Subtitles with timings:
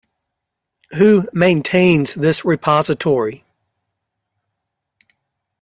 [0.95, 3.45] Who maintains this repository?